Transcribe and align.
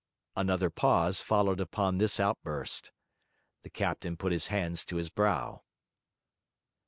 Another 0.35 0.71
pause 0.71 1.21
followed 1.21 1.59
upon 1.59 1.99
this 1.99 2.19
outburst. 2.19 2.91
The 3.61 3.69
captain 3.69 4.17
put 4.17 4.31
his 4.31 4.47
hands 4.47 4.83
to 4.85 4.95
his 4.95 5.11
brow. 5.11 5.61